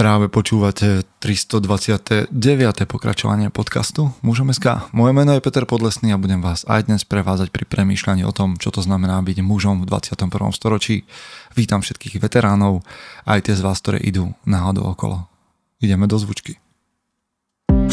[0.00, 2.32] Práve počúvate 329.
[2.88, 4.48] pokračovanie podcastu Mužom.
[4.96, 8.56] Moje meno je Peter Podlesný a budem vás aj dnes prevázať pri premýšľaní o tom,
[8.56, 10.56] čo to znamená byť mužom v 21.
[10.56, 11.04] storočí.
[11.52, 12.80] Vítam všetkých veteránov,
[13.28, 15.28] aj tie z vás, ktoré idú náhodou okolo.
[15.84, 16.56] Ideme do zvučky.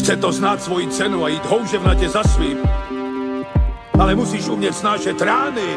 [0.00, 2.56] Chce to znát svoji cenu a jít houževnatě za svým.
[4.00, 5.76] Ale musíš umět snášet rány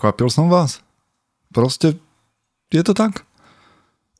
[0.00, 0.80] Mhm, prekvapil som vás.
[1.52, 2.00] Proste
[2.72, 3.28] je to tak.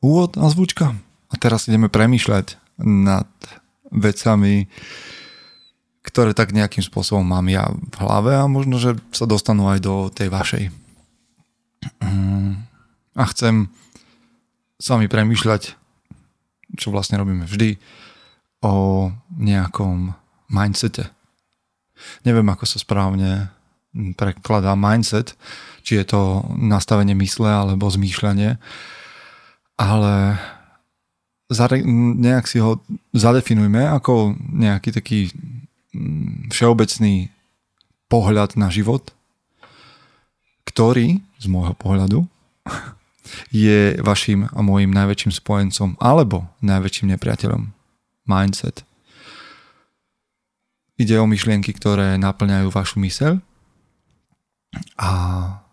[0.05, 0.93] Úvod a zvučka.
[1.33, 3.25] A teraz ideme premýšľať nad
[3.89, 4.69] vecami,
[6.05, 10.13] ktoré tak nejakým spôsobom mám ja v hlave a možno, že sa dostanú aj do
[10.13, 10.65] tej vašej.
[13.17, 13.73] A chcem
[14.77, 15.81] s vami premýšľať,
[16.77, 17.81] čo vlastne robíme vždy,
[18.61, 20.13] o nejakom
[20.53, 21.09] mindsete.
[22.29, 23.49] Neviem, ako sa správne
[24.15, 25.35] prekladá mindset,
[25.83, 28.61] či je to nastavenie mysle alebo zmýšľanie,
[29.81, 30.13] ale
[32.21, 32.79] nejak si ho
[33.11, 35.21] zadefinujme ako nejaký taký
[35.91, 37.35] mm, všeobecný
[38.07, 39.11] pohľad na život,
[40.63, 42.23] ktorý z môjho pohľadu
[43.51, 47.75] je vašim a môjim najväčším spojencom alebo najväčším nepriateľom.
[48.31, 48.87] Mindset.
[51.01, 53.43] Ide o myšlienky, ktoré naplňajú vašu myseľ
[54.99, 55.11] a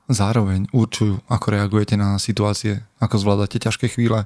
[0.09, 4.25] zároveň určujú, ako reagujete na situácie, ako zvládate ťažké chvíle.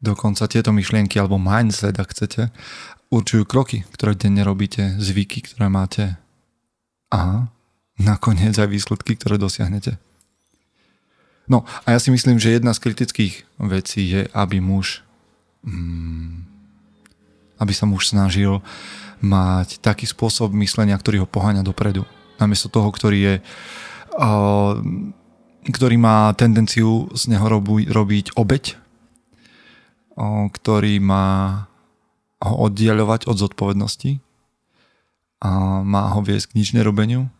[0.00, 2.52] Dokonca tieto myšlienky alebo mindset, ak chcete,
[3.12, 6.18] určujú kroky, ktoré denne robíte, zvyky, ktoré máte
[7.12, 7.48] a
[8.00, 9.96] nakoniec aj výsledky, ktoré dosiahnete.
[11.44, 15.04] No a ja si myslím, že jedna z kritických vecí je, aby muž
[15.62, 16.44] mm,
[17.60, 18.64] aby sa muž snažil
[19.20, 22.04] mať taký spôsob myslenia, ktorý ho poháňa dopredu
[22.38, 23.34] namiesto toho, ktorý je
[25.64, 27.46] ktorý má tendenciu z neho
[27.88, 28.76] robiť obeď,
[30.52, 31.66] ktorý má
[32.44, 34.20] ho oddieľovať od zodpovednosti
[35.40, 37.32] a má ho viesť k nič nerobeniu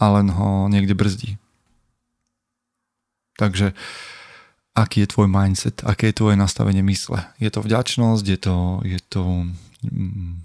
[0.00, 1.36] a len ho niekde brzdí.
[3.36, 3.76] Takže
[4.74, 7.22] aký je tvoj mindset, aké je tvoje nastavenie mysle?
[7.38, 9.22] Je to vďačnosť, je to, je to
[9.86, 10.42] mm,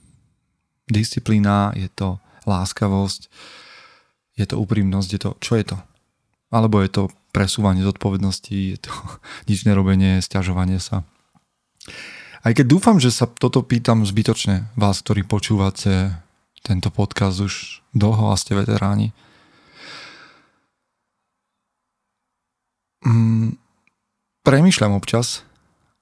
[0.92, 3.32] disciplína, je to láskavosť,
[4.34, 5.78] je to úprimnosť, je to, čo je to?
[6.54, 8.92] Alebo je to presúvanie zodpovednosti, je to
[9.50, 11.06] nič nerobenie, stiažovanie sa.
[12.44, 16.12] Aj keď dúfam, že sa toto pýtam zbytočne vás, ktorí počúvate
[16.64, 19.16] tento podcast už dlho a ste veteráni.
[23.04, 23.60] Mm,
[24.48, 25.44] premýšľam občas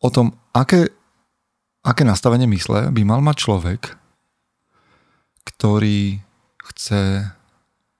[0.01, 0.89] o tom, aké,
[1.81, 3.81] aké nastavenie mysle by mal mať človek,
[5.45, 6.21] ktorý
[6.71, 7.27] chce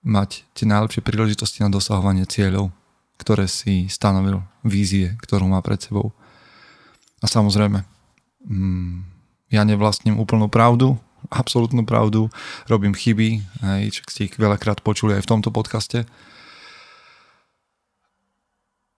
[0.02, 2.74] mať tie najlepšie príležitosti na dosahovanie cieľov,
[3.22, 6.10] ktoré si stanovil, vízie, ktorú má pred sebou.
[7.22, 7.86] A samozrejme,
[8.50, 8.94] mm,
[9.54, 10.98] ja nevlastním úplnú pravdu,
[11.30, 12.26] absolútnu pravdu,
[12.66, 16.02] robím chyby, aj čo ste ich veľakrát počuli aj v tomto podcaste.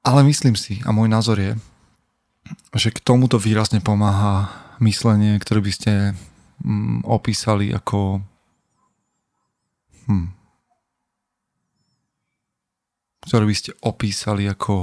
[0.04, 1.56] Ale myslím si, a môj názor je,
[2.76, 4.52] že k tomuto výrazne pomáha
[4.84, 5.92] myslenie, ktoré by ste
[6.60, 8.20] mm, opísali ako
[10.06, 10.28] hm,
[13.24, 14.74] ktoré by ste opísali ako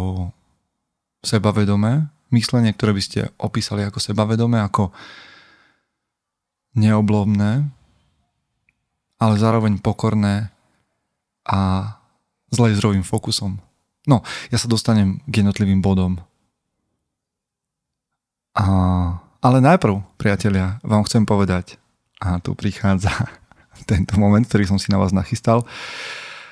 [1.21, 4.89] sebavedomé, myslenie, ktoré by ste opísali ako sebavedomé, ako
[6.73, 7.69] neoblomné,
[9.21, 10.49] ale zároveň pokorné
[11.45, 11.93] a
[12.49, 13.61] s laserovým fokusom.
[14.09, 16.17] No, ja sa dostanem k jednotlivým bodom.
[18.57, 18.65] A,
[19.39, 21.77] ale najprv, priatelia, vám chcem povedať,
[22.17, 23.40] a tu prichádza
[23.85, 25.65] tento moment, ktorý som si na vás nachystal,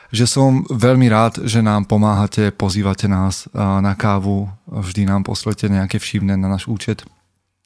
[0.10, 6.02] že som veľmi rád, že nám pomáhate, pozývate nás na kávu, vždy nám poslete nejaké
[6.02, 7.06] všimné na náš účet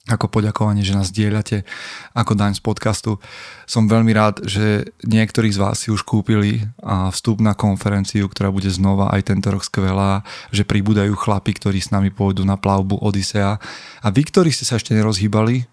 [0.03, 1.63] ako poďakovanie, že nás dielate
[2.11, 3.23] ako daň z podcastu.
[3.63, 8.51] Som veľmi rád, že niektorí z vás si už kúpili a vstup na konferenciu, ktorá
[8.51, 12.99] bude znova aj tento rok skvelá, že pribúdajú chlapi, ktorí s nami pôjdu na plavbu
[12.99, 13.63] Odisea.
[14.03, 15.63] A vy, ktorí ste sa ešte nerozhýbali,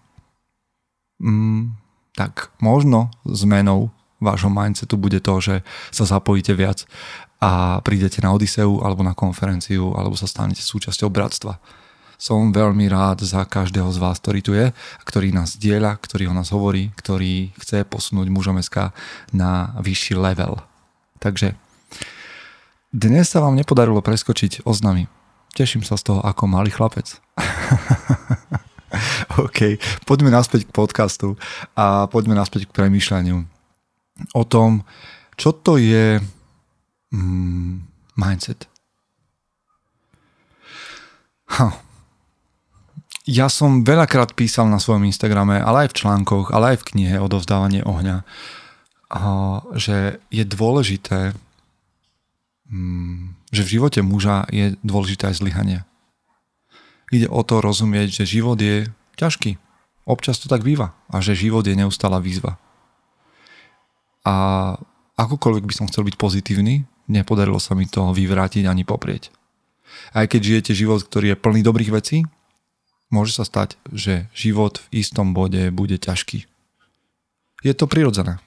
[1.19, 1.80] mm,
[2.15, 3.91] tak možno zmenou
[4.21, 5.55] vášho mindsetu bude to, že
[5.89, 6.85] sa zapojíte viac
[7.41, 11.57] a prídete na Odiseu alebo na konferenciu alebo sa stanete súčasťou bratstva.
[12.21, 14.69] Som veľmi rád za každého z vás, ktorý tu je,
[15.09, 18.61] ktorý nás diela, ktorý o nás hovorí, ktorý chce posunúť mužom
[19.33, 20.61] na vyšší level.
[21.17, 21.57] Takže
[22.93, 25.09] dnes sa vám nepodarilo preskočiť oznamy.
[25.57, 27.17] Teším sa z toho ako malý chlapec.
[29.43, 31.39] OK, poďme naspäť k podcastu
[31.75, 33.37] a poďme naspäť k premýšľaniu
[34.35, 34.85] o tom,
[35.39, 36.19] čo to je
[37.15, 37.73] mm,
[38.19, 38.67] mindset.
[41.57, 41.91] Ha
[43.29, 47.15] ja som veľakrát písal na svojom Instagrame, ale aj v článkoch, ale aj v knihe
[47.21, 48.25] Odovzdávanie ohňa,
[49.77, 51.37] že je dôležité,
[52.71, 55.79] mm, že v živote muža je dôležité aj zlyhanie.
[57.11, 58.87] Ide o to rozumieť, že život je
[59.19, 59.59] ťažký.
[60.07, 60.95] Občas to tak býva.
[61.11, 62.55] A že život je neustála výzva.
[64.23, 64.35] A
[65.19, 69.29] akokoľvek by som chcel byť pozitívny, nepodarilo sa mi to vyvrátiť ani poprieť.
[70.15, 72.23] Aj keď žijete život, ktorý je plný dobrých vecí,
[73.11, 76.47] môže sa stať, že život v istom bode bude ťažký.
[77.61, 78.39] Je to prirodzené.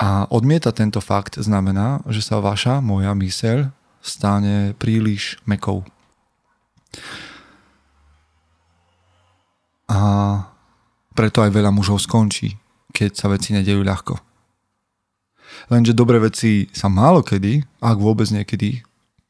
[0.00, 3.68] A odmieta tento fakt znamená, že sa vaša, moja myseľ
[4.00, 5.84] stane príliš mekou.
[9.90, 9.98] A
[11.14, 12.54] preto aj veľa mužov skončí,
[12.94, 14.14] keď sa veci nedejú ľahko.
[15.70, 18.80] Lenže dobré veci sa málo kedy, ak vôbec niekedy,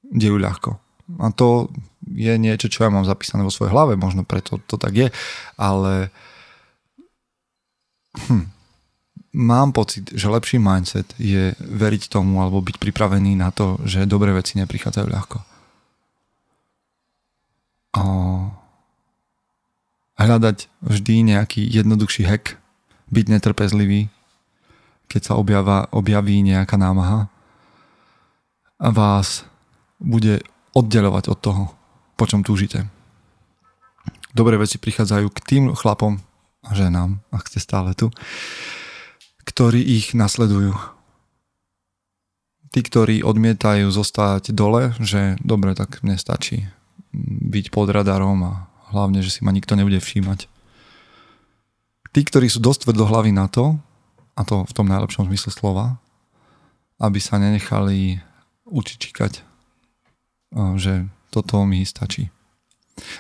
[0.04, 0.76] dejú ľahko.
[1.18, 1.72] A to
[2.06, 5.08] je niečo, čo ja mám zapísané vo svojej hlave, možno preto to tak je,
[5.58, 6.14] ale
[8.14, 8.46] hm,
[9.34, 14.34] mám pocit, že lepší mindset je veriť tomu alebo byť pripravený na to, že dobré
[14.34, 15.38] veci neprichádzajú ľahko.
[17.90, 18.04] A
[20.20, 22.60] hľadať vždy nejaký jednoduchší hack,
[23.10, 24.06] byť netrpezlivý,
[25.10, 27.26] keď sa objava, objaví nejaká námaha
[28.78, 29.42] a vás
[29.98, 30.40] bude
[30.72, 31.64] oddelovať od toho,
[32.14, 32.86] po čom túžite.
[34.30, 36.22] Dobré veci prichádzajú k tým chlapom
[36.62, 38.14] a ženám, ak ste stále tu,
[39.42, 40.78] ktorí ich nasledujú.
[42.70, 46.70] Tí, ktorí odmietajú zostať dole, že dobre, tak mne stačí
[47.14, 48.52] byť pod radarom a
[48.94, 50.46] hlavne, že si ma nikto nebude všímať.
[52.10, 53.78] Tí, ktorí sú dosť hlavy na to,
[54.34, 55.98] a to v tom najlepšom zmysle slova,
[56.98, 58.18] aby sa nenechali
[58.66, 59.42] učičikať,
[60.78, 62.30] že toto mi stačí.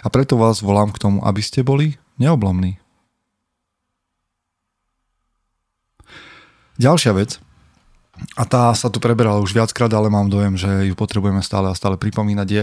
[0.02, 2.82] A preto vás volám k tomu, aby ste boli neoblomní.
[6.80, 7.38] Ďalšia vec,
[8.36, 11.78] a tá sa tu preberala už viackrát, ale mám dojem, že ju potrebujeme stále a
[11.78, 12.62] stále pripomínať, je,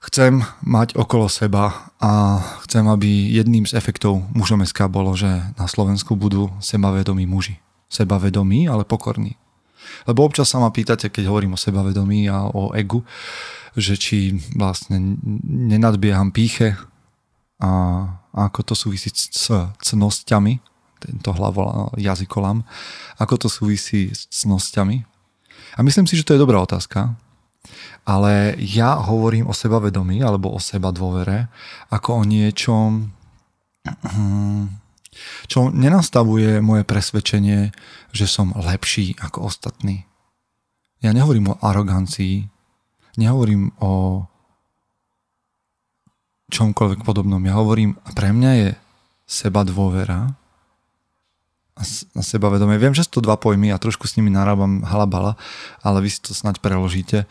[0.00, 5.28] chcem mať okolo seba a chcem, aby jedným z efektov mužom SK bolo, že
[5.60, 7.60] na Slovensku budú sebavedomí muži.
[7.92, 9.36] Sebavedomí, ale pokorní.
[10.08, 13.04] Lebo občas sa ma pýtate, keď hovorím o sebavedomí a o egu,
[13.76, 16.74] že či vlastne nenadbieham píche
[17.60, 17.70] a
[18.32, 19.52] ako to súvisí s
[19.84, 20.62] cnosťami,
[21.00, 22.64] tento hlavo jazykolám,
[23.20, 25.04] ako to súvisí s cnosťami.
[25.76, 27.16] A myslím si, že to je dobrá otázka,
[28.06, 31.50] ale ja hovorím o sebavedomí alebo o seba dôvere
[31.90, 33.12] ako o niečom,
[35.50, 37.74] čo nenastavuje moje presvedčenie,
[38.14, 40.06] že som lepší ako ostatní.
[41.00, 42.44] Ja nehovorím o arogancii,
[43.16, 44.24] nehovorím o
[46.50, 47.40] čomkoľvek podobnom.
[47.46, 48.68] Ja hovorím, pre mňa je
[49.24, 50.34] seba dôvera
[51.78, 52.76] a sebavedomie.
[52.76, 55.40] Viem, že sú to dva pojmy a trošku s nimi narábam halabala,
[55.80, 57.24] ale vy si to snať preložíte.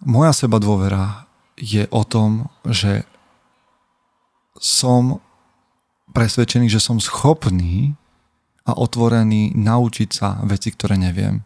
[0.00, 1.28] Moja seba dôvera
[1.60, 3.04] je o tom, že
[4.56, 5.20] som
[6.10, 7.94] presvedčený, že som schopný
[8.66, 11.44] a otvorený naučiť sa veci, ktoré neviem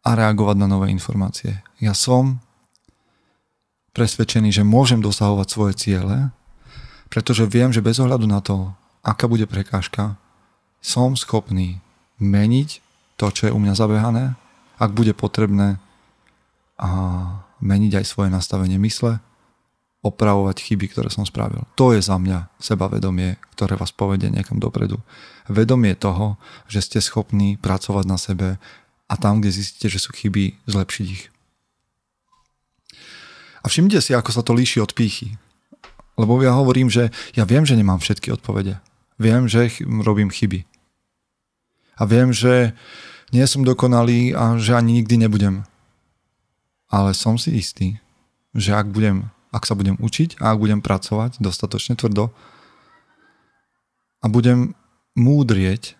[0.00, 1.60] a reagovať na nové informácie.
[1.76, 2.40] Ja som
[3.92, 6.32] presvedčený, že môžem dosahovať svoje ciele,
[7.12, 8.72] pretože viem, že bez ohľadu na to,
[9.04, 10.16] aká bude prekážka,
[10.80, 11.84] som schopný
[12.16, 12.80] meniť
[13.20, 14.24] to, čo je u mňa zabehané,
[14.80, 15.76] ak bude potrebné
[16.80, 16.88] a
[17.60, 19.20] meniť aj svoje nastavenie mysle,
[20.00, 21.68] opravovať chyby, ktoré som spravil.
[21.76, 24.96] To je za mňa sebavedomie, ktoré vás povedie niekam dopredu.
[25.44, 28.56] Vedomie toho, že ste schopní pracovať na sebe
[29.12, 31.28] a tam, kde zistíte, že sú chyby, zlepšiť ich.
[33.60, 35.36] A všimnite si, ako sa to líši od pýchy.
[36.16, 38.80] Lebo ja hovorím, že ja viem, že nemám všetky odpovede.
[39.20, 40.64] Viem, že robím chyby.
[42.00, 42.72] A viem, že
[43.30, 45.66] nie som dokonalý a že ani nikdy nebudem.
[46.90, 48.02] Ale som si istý,
[48.54, 52.30] že ak budem ak sa budem učiť a ak budem pracovať dostatočne tvrdo,
[54.20, 54.76] a budem
[55.16, 55.96] múdrieť,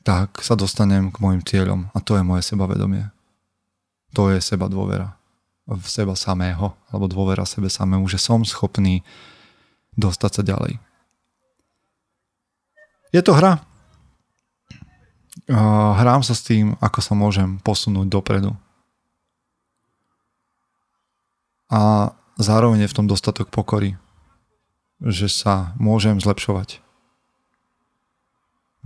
[0.00, 3.12] tak sa dostanem k môjim cieľom a to je moje sebavedomie.
[4.16, 5.12] To je seba dôvera
[5.66, 9.04] v seba samého, alebo dôvera sebe samému, že som schopný
[9.98, 10.78] dostať sa ďalej.
[13.12, 13.60] Je to hra.
[15.46, 18.58] Hrám sa s tým, ako sa môžem posunúť dopredu.
[21.70, 23.94] A zároveň je v tom dostatok pokory,
[25.02, 26.82] že sa môžem zlepšovať.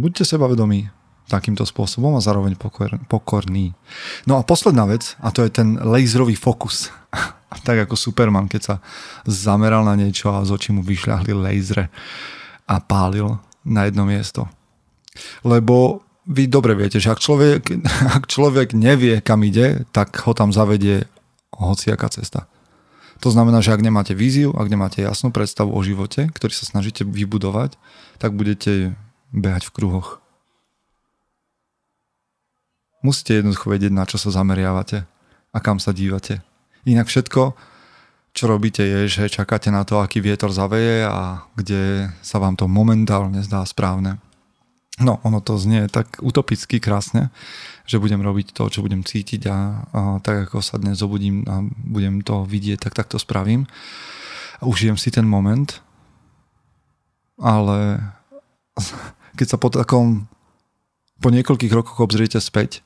[0.01, 0.89] Buďte sebavedomí,
[1.29, 3.77] takýmto spôsobom a zároveň pokor, pokorný.
[4.25, 6.89] No a posledná vec, a to je ten laserový fokus.
[7.67, 8.75] tak ako Superman, keď sa
[9.25, 11.87] zameral na niečo a z očí mu vyšľahli lasery
[12.67, 14.49] a pálil na jedno miesto.
[15.45, 17.63] Lebo vy dobre viete, že ak človek,
[18.17, 21.09] ak človek nevie, kam ide, tak ho tam zavedie
[21.55, 22.49] hociaká cesta.
[23.21, 27.05] To znamená, že ak nemáte víziu, ak nemáte jasnú predstavu o živote, ktorý sa snažíte
[27.05, 27.77] vybudovať,
[28.17, 28.97] tak budete
[29.37, 30.25] behať v kruhoch.
[33.05, 35.05] Musíte jednoducho vedieť, na čo sa zameriavate
[35.53, 36.41] a kam sa dívate.
[36.89, 37.57] Inak všetko,
[38.33, 42.69] čo robíte, je, že čakáte na to, aký vietor zaveje a kde sa vám to
[42.69, 44.17] momentálne zdá správne.
[45.01, 47.33] No, ono to znie tak utopicky krásne,
[47.89, 49.57] že budem robiť to, čo budem cítiť a,
[49.91, 53.65] a tak ako sa dnes zobudím a budem to vidieť, tak tak to spravím.
[54.61, 55.81] A užijem si ten moment,
[57.41, 58.05] ale
[59.41, 60.29] keď sa po takom
[61.21, 62.81] po niekoľkých rokoch obzriete späť,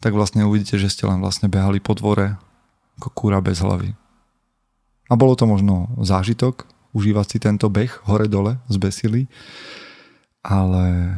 [0.00, 2.36] tak vlastne uvidíte, že ste len vlastne behali po dvore
[3.00, 3.96] ako kúra bez hlavy.
[5.08, 9.22] A bolo to možno zážitok, užívať si tento beh hore-dole z besily,
[10.40, 11.16] ale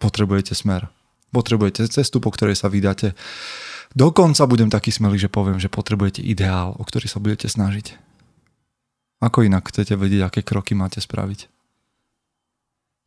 [0.00, 0.88] potrebujete smer.
[1.30, 3.14] Potrebujete cestu, po ktorej sa vydáte.
[3.94, 7.94] Dokonca budem taký smelý, že poviem, že potrebujete ideál, o ktorý sa budete snažiť.
[9.20, 11.60] Ako inak chcete vedieť, aké kroky máte spraviť?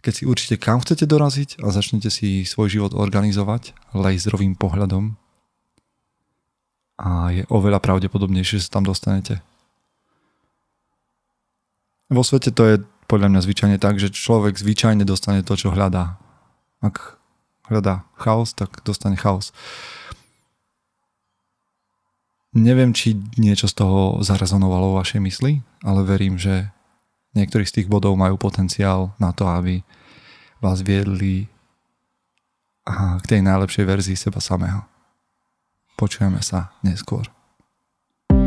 [0.04, 5.16] keď si určite kam chcete doraziť a začnete si svoj život organizovať laserovým pohľadom
[7.00, 9.40] a je oveľa pravdepodobnejšie, že sa tam dostanete.
[12.12, 12.76] Vo svete to je
[13.08, 16.18] podľa mňa zvyčajne tak, že človek zvyčajne dostane to, čo hľadá.
[16.84, 17.20] Ak
[17.68, 19.52] hľadá chaos, tak dostane chaos.
[22.54, 26.70] Neviem, či niečo z toho zarezonovalo vo vašej mysli, ale verím, že
[27.34, 29.82] niektorí z tých bodov majú potenciál na to, aby
[30.62, 31.50] vás viedli
[32.86, 34.86] k tej najlepšej verzii seba samého.
[35.98, 37.26] Počujeme sa neskôr.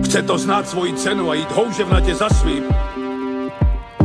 [0.07, 2.63] Chce to znát svoji cenu a jít houževnatě za svým.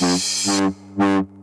[0.00, 1.37] Mm-hmm.